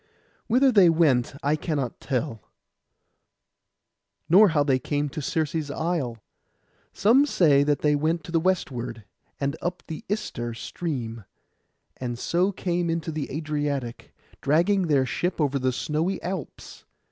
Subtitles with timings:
[0.47, 2.41] Whither they went I cannot tell,
[4.27, 6.17] nor how they came to Circe's isle.
[6.91, 9.03] Some say that they went to the westward,
[9.39, 11.25] and up the Ister {130a} stream,
[11.97, 14.11] and so came into the Adriatic,
[14.41, 16.83] dragging their ship over the snowy Alps.